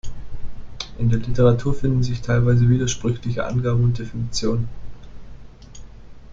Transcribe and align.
In 0.97 1.11
der 1.11 1.19
Literatur 1.19 1.75
finden 1.75 2.01
sich 2.01 2.23
teilweise 2.23 2.67
widersprüchliche 2.67 3.45
Angaben 3.45 3.83
und 3.83 3.99
Definitionen. 3.99 4.67